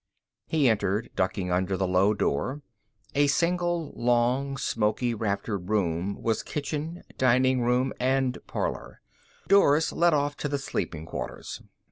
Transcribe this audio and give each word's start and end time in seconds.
He 0.47 0.67
entered, 0.67 1.11
ducking 1.15 1.51
under 1.51 1.77
the 1.77 1.85
low 1.87 2.15
door. 2.15 2.63
A 3.13 3.27
single 3.27 3.93
long, 3.95 4.57
smoky 4.57 5.13
raftered 5.13 5.69
room 5.69 6.23
was 6.23 6.41
kitchen, 6.41 7.03
diningroom, 7.19 7.93
and 7.99 8.39
parlor; 8.47 9.01
doors 9.47 9.93
led 9.93 10.15
off 10.15 10.35
to 10.37 10.49
the 10.49 10.57
sleeping 10.57 11.05
quarters. 11.05 11.61